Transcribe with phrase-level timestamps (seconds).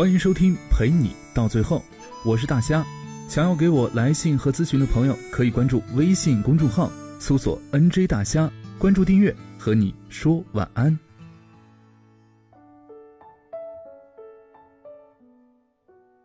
[0.00, 1.82] 欢迎收听陪你到最后，
[2.24, 2.82] 我是大虾。
[3.28, 8.50] 想要给我来信和咨询的朋友，可以关注微信公众号，搜索 “nj 大虾”，
[8.80, 10.98] 关注订阅，和你说晚安。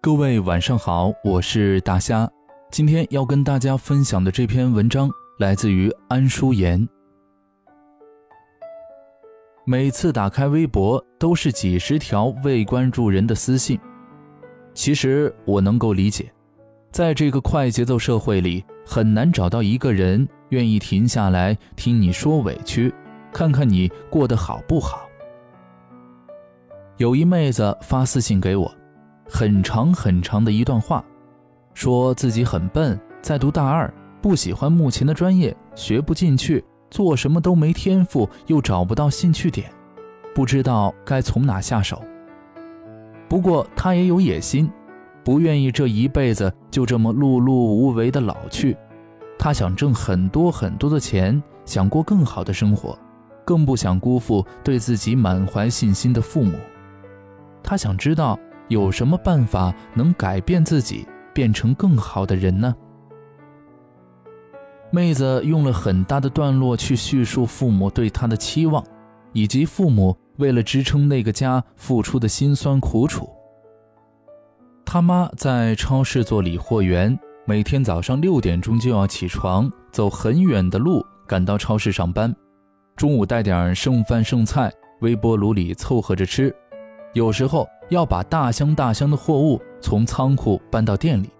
[0.00, 2.28] 各位晚上好，我是大虾。
[2.72, 5.08] 今天要跟大家分享的这篇文章
[5.38, 6.88] 来自于安淑妍。
[9.64, 13.78] 每次打开微博，都是几十条未关注人的私信。
[14.74, 16.32] 其实我能够理解，
[16.90, 22.92] 在这个快节奏社会里，很难找到一个人愿意停下来听你说委屈，
[23.32, 25.06] 看看你过得好不好。
[26.96, 28.70] 有一妹子发私信给我。
[29.32, 31.04] 很长很长的一段话，
[31.72, 33.88] 说自己很笨，在读大二，
[34.20, 39.70] 不喜欢目前的专业，学不进去，做什么都没天赋，又找不到兴趣点，
[40.34, 42.02] 不知道该从哪下手。
[43.28, 44.70] 不过他也有野心，
[45.24, 48.76] 不愿意这一辈子就这么碌碌无为的老去，
[49.38, 52.98] 他想挣很多很多的钱，想过更好的生活，
[53.44, 56.58] 更不想辜负对自己满怀信心的父母。
[57.62, 58.38] 他想知道。
[58.70, 61.04] 有什么办法能改变自己，
[61.34, 62.72] 变成更好的人呢？
[64.92, 68.84] 妹子用了很大的段落去叙述父母对她的期望，
[69.32, 73.28] 以及父母为了支撑那个家付出的辛酸苦楚。
[74.84, 82.34] 他妈在超市做理货员，每天早上六点钟就要起床，走很远的路赶到超市上班，
[82.96, 86.52] 中午带点剩饭剩菜，微波炉里凑合着吃。
[87.12, 91.30] 有时候要把大箱大箱的货物从仓库搬到店里。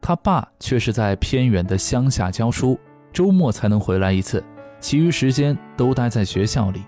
[0.00, 2.78] 他爸却是在偏远的乡下教书，
[3.12, 4.42] 周末才能回来一次，
[4.80, 6.82] 其余时间都待在学校里。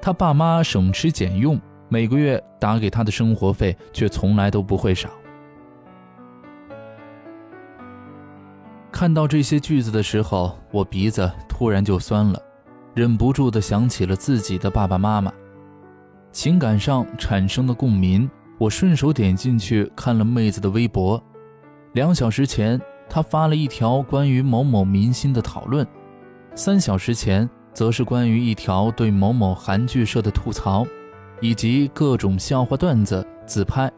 [0.00, 5.08] 他爸妈省吃俭用，每个月打给他的生活费却从来都不会少。
[8.90, 12.40] 看到这些句子的时候，我鼻子突然就酸了，
[12.94, 15.32] 忍不住的想起了自己的爸爸妈妈。
[16.32, 18.28] 情感上产生的共鸣，
[18.58, 21.22] 我顺手点进去看了妹子的微博。
[21.92, 25.84] 两小时前，他发了一条关于某某明星的讨论；
[26.54, 30.86] 三小时前，则是关于一条对某某韩剧社的吐槽，
[31.42, 33.92] 以及各种笑话段子、自拍。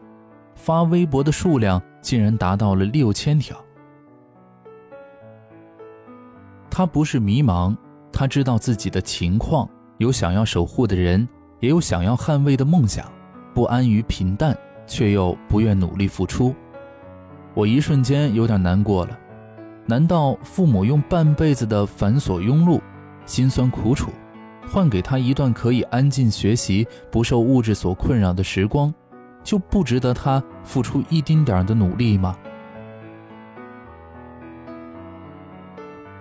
[0.55, 3.57] 发微博的数量竟然达到了六千条。
[6.69, 7.75] 他不是迷茫，
[8.11, 9.69] 他知道自己的情况，
[9.99, 11.25] 有想要守护的人。
[11.61, 13.09] 也有想要捍卫的梦想，
[13.53, 14.55] 不安于平淡，
[14.85, 16.53] 却又不愿努力付出。
[17.55, 19.17] 我一瞬间有点难过了。
[19.87, 22.81] 难道父母用半辈子的繁琐庸碌、
[23.25, 24.11] 辛酸苦楚，
[24.67, 28.93] 换给他一段可以安静学习、不受物质所困扰的时光，
[29.43, 32.35] 就不值得他付出一丁点的努力吗？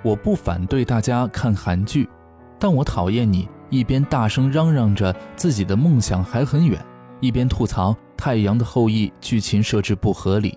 [0.02, 2.08] 我不反对大家看韩剧，
[2.58, 3.48] 但我讨厌你。
[3.70, 6.78] 一边大声嚷嚷着自己的梦想还很远，
[7.18, 10.56] 一边吐槽《太阳的后裔》剧情设置不合理。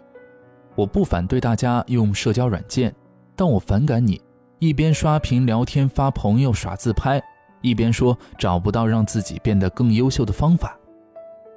[0.78, 2.94] 我不反对大家用社交软件，
[3.36, 4.22] 但我反感你
[4.60, 7.22] 一边刷屏聊天、发朋友、耍自拍，
[7.62, 10.78] 一边说找不到让自己变得更优秀的方法。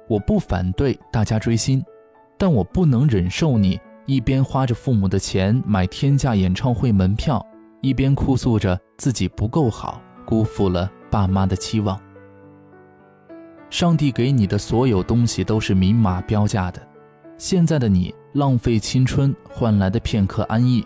[0.09, 1.81] 我不反对大家追星，
[2.35, 7.45] 但我不能忍受你一边花着父母的钱买天价演唱会门票，
[7.79, 10.91] 一边哭诉着自己不够好，辜负了。
[11.11, 11.99] 爸妈的期望，
[13.69, 16.81] 上帝给你的所有东西都是明码标价的。
[17.41, 20.85] 现在的你浪费青春换来的片刻安逸，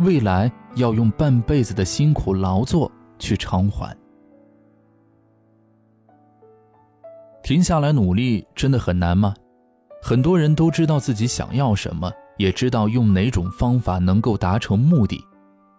[0.00, 3.96] 未来要用半辈子的辛苦劳作去偿还。
[7.42, 9.34] 停下来努力真的很难吗？
[10.02, 15.18] 很多人都知道自己想要什么，也知道用哪种方法能够达成目的，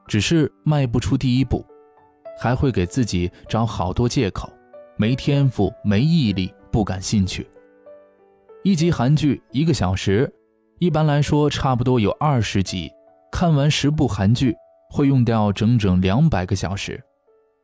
[0.08, 1.64] 只是迈不出第一步。
[2.36, 4.52] 还会给自己找好多借口，
[4.98, 7.48] 没天赋、没毅力、不感兴趣。
[8.66, 10.28] 一集韩剧一个小时，
[10.80, 12.92] 一般来说差不多有二十集，
[13.32, 14.56] 看完十部韩剧
[14.90, 17.00] 会用掉整整两百个小时。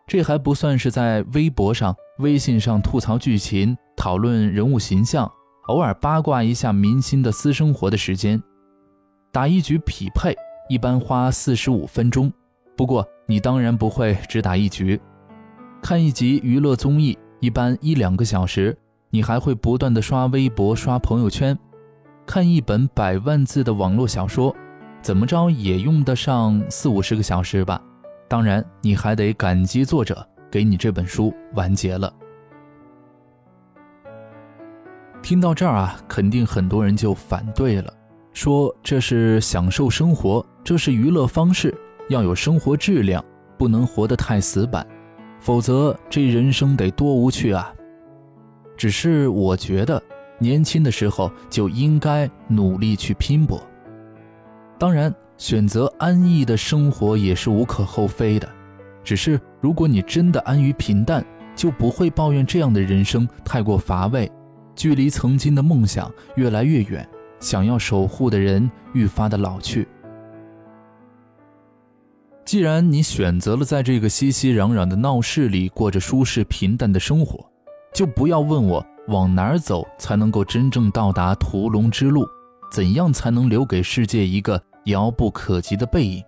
[0.06, 5.28] 这还不算是在微博上、微信上吐槽剧情、讨论人物形象，
[5.70, 8.40] 偶尔八卦一下明星的私生活的时间。
[9.32, 10.36] 打一局匹配
[10.70, 12.32] 一般花四十五分钟，
[12.78, 13.04] 不过。
[13.26, 15.00] 你当然不会只打一局，
[15.82, 18.78] 看一集娱乐综艺一般一两个小时，
[19.14, 21.58] 你还会不断的刷微博、刷朋友圈，
[22.26, 24.56] 看一本百万字的网络小说，
[25.02, 27.82] 怎么着也用得上四五十个小时吧。
[28.30, 32.12] 当然，你还得感激作者给你这本书完结了。
[35.22, 37.94] 听到这儿啊，肯定很多人就反对了，
[38.32, 43.22] 说这是享受生活，这是娱乐方式，要有生活质量，
[43.58, 44.88] 不能活得太死板，
[45.38, 47.74] 否则这人生得多无趣啊！
[48.82, 50.02] 只是我觉得，
[50.40, 53.62] 年轻的时候就应该努力去拼搏。
[54.80, 58.50] 当然，选择安逸的生活也是无可厚非的，
[59.04, 61.24] 只是如果你真的安于平淡，
[61.56, 64.28] 就不会抱怨这样的人生太过乏味。
[64.76, 67.08] 距离曾经的梦想越来越远，
[67.40, 69.88] 想要守护的人愈发的老去。
[72.44, 77.51] 既然你选择了在这个熙熙攘攘的闹市里过着舒适平淡的生活，
[77.94, 82.26] 就不要问我往哪儿走才能够真正到达屠龙之路，
[82.72, 86.24] 怎样才能留给世界一个遥不可及的背影。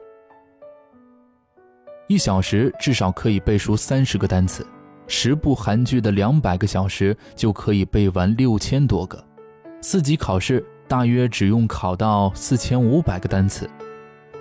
[2.08, 4.66] 一小时至少可以背熟三十个单词。
[5.06, 9.22] 十部韩剧的两百个小时就可以背完六千多个，
[9.82, 13.70] 四级考试大约只用考到四千五百个单词。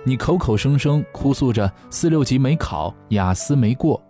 [0.05, 4.01] 你口口声声哭诉着四六级没考，雅思没过，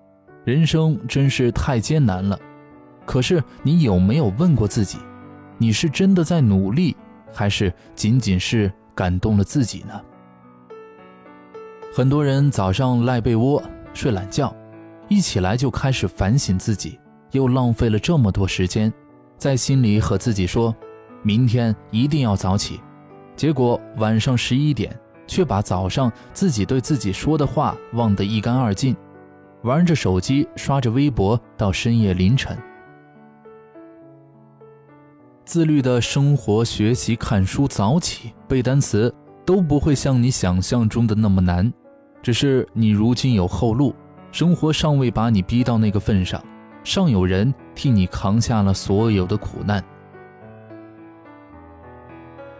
[0.45, 2.39] 人生真是太艰难了。
[3.05, 4.97] 可是你有没有问过自己，
[5.57, 6.95] 你是真的在努力，
[7.33, 10.01] 还是仅仅是感动了自己呢？
[11.94, 13.61] 很多人早上赖被窝
[13.94, 14.53] 睡懒觉。
[15.09, 16.97] 一起来就开始反省自己，
[17.31, 18.91] 又浪费了这么多时间，
[19.38, 20.73] 在心里和自己说，
[21.21, 22.79] 明天一定要早起。
[23.35, 24.97] 结果晚上十一点，
[25.27, 28.95] 却把早上自己对自己说的话忘得一干二净，
[29.63, 32.57] 玩着手机，刷着微博到深夜凌晨。
[35.45, 39.13] 自律的生活、学习、看书、早起、背单词，
[39.45, 41.72] 都不会像你想象中的那么难，
[42.22, 43.94] 只是你如今有后路。
[44.31, 46.42] 生活尚未把你逼到那个份上，
[46.84, 49.84] 尚有人替你扛下了所有的苦难。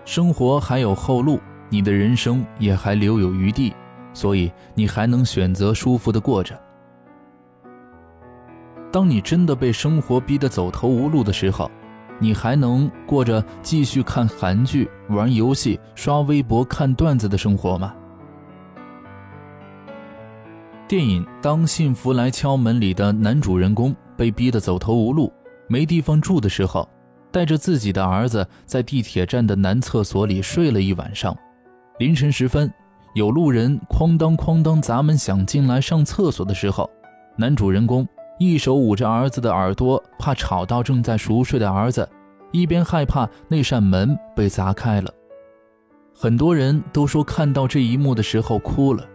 [0.06, 1.40] 生活还有后路，
[1.70, 3.74] 你的人生也还留有余地，
[4.14, 6.60] 所以你还能选择舒服的过着。
[8.92, 11.72] 当你真的被生活逼得走投无路的时候，
[12.20, 17.94] 你还能过着继续看韩剧、玩游戏、刷微博、看段子的生活吗？
[20.88, 25.32] 电影《当幸福来敲门》里的男主人公被逼得走投无路、
[25.68, 26.88] 没地方住的时候，
[27.32, 31.36] 带着自己的儿子在地铁站的男厕所里睡了一晚上。
[32.00, 32.72] 凌晨时分，
[33.16, 36.88] 有路人哐当哐当砸门想进来上厕所的时候，
[37.38, 38.08] 男主人公
[38.44, 42.08] 一手捂着儿子的耳朵，怕吵到正在熟睡的儿子，
[42.52, 45.10] 一边害怕那扇门被砸开了。
[46.14, 49.06] 很多人都说看到这一幕的时候哭了，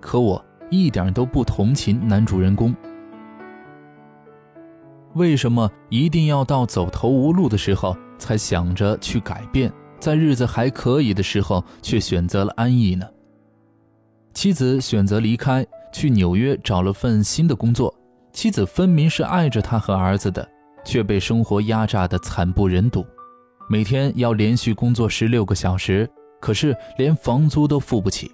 [0.00, 0.44] 可我。
[0.70, 2.74] 一点都不同情男主人公，
[5.14, 13.06] 为什么一定要到走投无路的时候才想着去改变，在日子还可以的时候却选择了安逸呢？
[14.34, 17.97] 妻子选择离开，去纽约找了份新的工作。
[18.38, 20.48] 妻子分明是爱着他和儿子的，
[20.84, 23.04] 却被生活压榨得惨不忍睹，
[23.68, 26.08] 每天要连续工作十六个小时，
[26.40, 28.30] 可是连房租都付不起。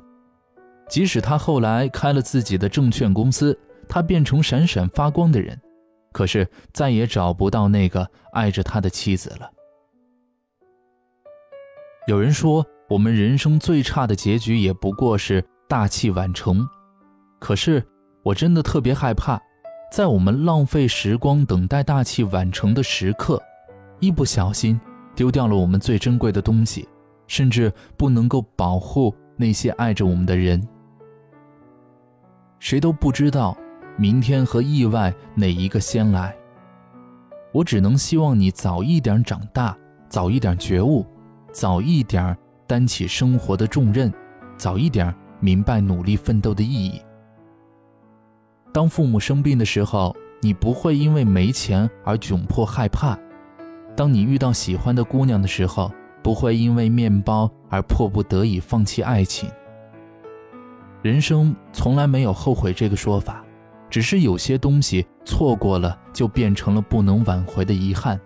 [0.91, 3.59] 即使他后来开了自己的证券公司，
[3.89, 5.59] 他变成闪闪发光的人，
[6.13, 9.51] 可是再也找不到那个爱着他的妻子了。
[12.07, 16.69] 有人说，我们人生最差的结局也不过是大器晚成。
[17.41, 17.83] 可是，
[18.23, 19.41] 我真的特别害怕，
[19.95, 23.41] 在我们浪费时光等待大器晚成的时刻，
[24.01, 24.81] 一不小心
[25.15, 26.89] 丢掉了我们最珍贵的东西，
[27.29, 30.61] 甚至不能够保护那些爱着我们的人。
[32.59, 33.57] 谁都不知道
[33.97, 36.35] 明天和意外哪一个先来。
[37.53, 41.07] 我只能希望你早一点长大，早一点觉悟，
[41.53, 42.37] 早一点
[42.67, 44.13] 担起生活的重任，
[44.57, 47.01] 早一点明白努力奋斗的意义。
[48.75, 53.17] 当父母生病的时候，你不会因为没钱而窘迫害怕；
[53.97, 55.93] 当你遇到喜欢的姑娘的时候，
[56.25, 59.49] 不会因为面包而迫不得已放弃爱情。
[61.03, 63.45] 人生从来没有后悔这个说法，
[63.89, 68.21] 只是有些东西错过了，就变成了不能挽回的遗憾。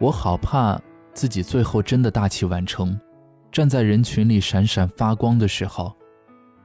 [0.00, 0.76] 我好怕
[1.12, 2.98] 自己最后真的大器晚成，
[3.52, 5.94] 站在人群里闪闪发光的时候，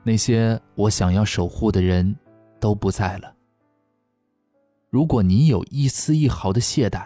[0.10, 2.16] 那些我想要守护的人
[2.60, 3.32] 都不在了。
[4.89, 7.06] 如果你有一丝一毫的懈怠，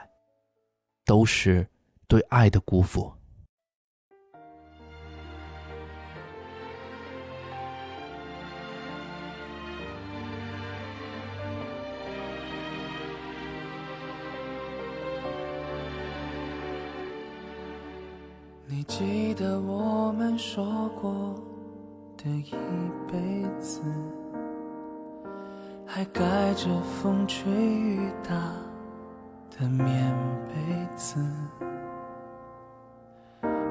[1.04, 1.68] 都是
[2.08, 3.12] 对爱的辜负。
[18.66, 21.53] 你记得我们说过。
[22.24, 22.54] 的一
[23.12, 23.20] 辈
[23.60, 23.82] 子，
[25.86, 26.22] 还盖
[26.56, 28.34] 着风吹雨打
[29.60, 30.16] 的棉
[30.48, 30.54] 被
[30.96, 31.20] 子，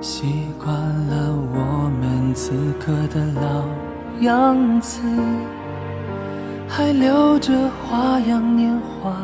[0.02, 3.64] 习惯了我们此刻的老
[4.20, 5.00] 样子，
[6.68, 9.16] 还留着花样年华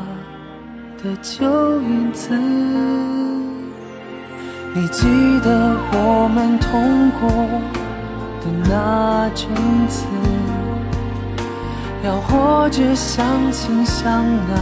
[1.02, 2.34] 的旧影子。
[4.74, 5.06] 你记
[5.40, 7.28] 得我们痛过
[8.40, 9.48] 的那阵
[9.88, 10.04] 子，
[12.04, 14.56] 要活着相亲相爱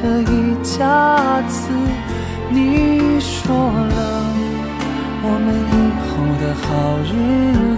[0.00, 1.68] 的一家子。
[2.50, 4.24] 你说了
[5.24, 5.74] 我们以
[6.08, 6.68] 后的好
[7.08, 7.12] 日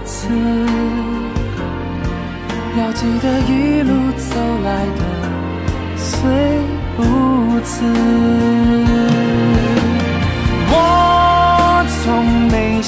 [0.03, 0.17] 子，
[2.77, 3.51] 要记得一
[3.83, 4.29] 路走
[4.63, 5.01] 来的
[5.95, 6.13] 虽
[6.97, 6.99] 不
[7.61, 8.14] 辞。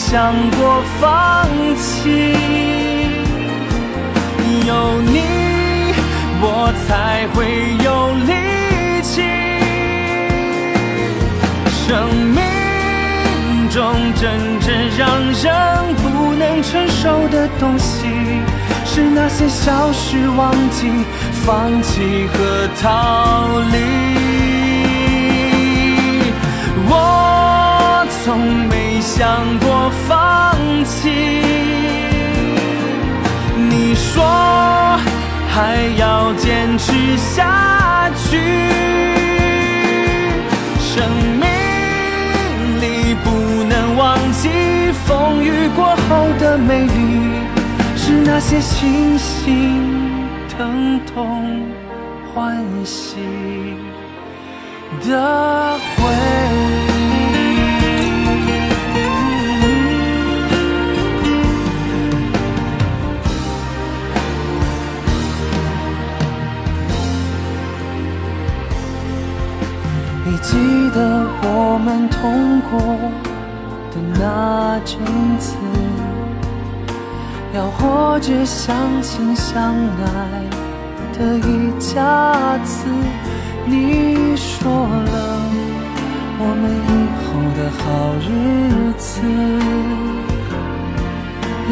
[0.09, 1.45] 想过放
[1.75, 2.09] 弃，
[4.65, 5.19] 有你
[6.39, 7.43] 我才会
[7.83, 7.87] 有
[8.25, 8.31] 力
[9.01, 9.11] 气。
[11.83, 11.85] 生
[12.37, 12.39] 命
[13.69, 13.83] 中
[14.15, 14.23] 真
[14.61, 14.65] 正
[14.97, 15.03] 让
[15.43, 15.45] 人
[15.97, 18.07] 不能承受的东西，
[18.85, 20.89] 是那些消失、忘记、
[21.45, 23.75] 放弃和逃离。
[26.89, 28.86] 我从没
[29.17, 30.55] 想过放
[30.85, 31.09] 弃，
[33.57, 34.23] 你说
[35.49, 38.37] 还要坚持下去。
[40.79, 41.03] 生
[41.39, 41.49] 命
[42.79, 44.49] 里不能忘记
[45.07, 47.41] 风雨过后的美丽，
[47.95, 49.81] 是那些星星
[50.47, 51.65] 疼痛
[52.35, 53.15] 欢喜。
[55.03, 56.03] 的回
[56.93, 56.96] 忆。
[70.49, 70.55] 记
[70.91, 72.79] 得我们痛过
[73.91, 74.97] 的那阵
[75.37, 75.57] 子，
[77.53, 80.07] 要活着相亲相爱
[81.11, 82.85] 的一家子。
[83.65, 85.15] 你说了
[86.39, 86.89] 我们以
[87.19, 87.27] 后
[87.57, 87.83] 的好
[88.23, 88.25] 日
[88.97, 89.19] 子，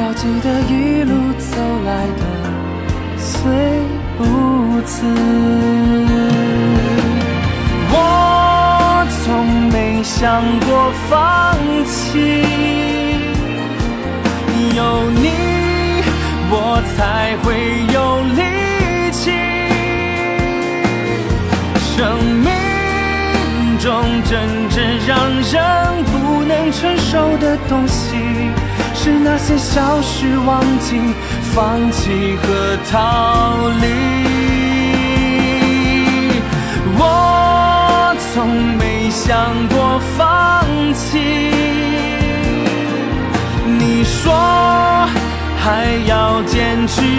[0.01, 0.74] 要记得一
[1.05, 1.55] 路走
[1.86, 1.89] 来
[2.20, 2.24] 的
[3.17, 3.34] 虽
[4.17, 4.20] 不
[4.82, 4.94] 辞。
[7.98, 7.98] 我
[10.25, 11.55] 想过放
[11.86, 12.17] 弃，
[14.75, 15.29] 有你
[16.50, 17.46] 我才会
[17.94, 17.98] 有
[18.34, 18.41] 力
[19.12, 19.29] 气。
[21.94, 21.96] 生
[22.41, 22.50] 命
[23.77, 23.86] 中
[24.24, 24.34] 真
[24.72, 28.17] 正让人不能承受的东西，
[28.96, 31.00] 是那些消失、忘记、
[31.53, 34.34] 放弃和逃离。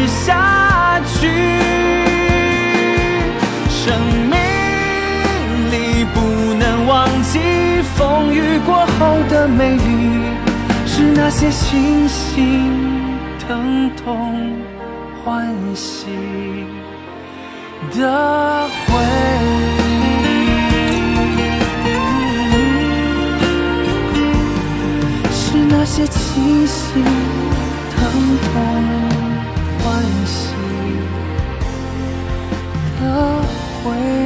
[0.06, 1.28] 下去。
[3.68, 3.98] 生
[4.30, 4.36] 命
[5.70, 5.74] 里。
[6.14, 6.20] 不
[6.54, 7.40] 能忘记
[7.94, 9.80] 风雨过后的美丽，
[10.86, 12.72] 是那些星星
[13.38, 14.54] 疼痛
[15.24, 16.06] 欢喜
[17.92, 18.86] 的回
[20.22, 20.24] 忆，
[25.32, 27.04] 是那些清醒。
[27.94, 27.98] 疼
[28.42, 28.65] 痛
[33.16, 33.42] 的
[33.82, 34.25] 回